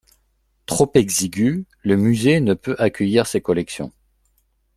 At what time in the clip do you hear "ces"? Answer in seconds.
3.27-3.39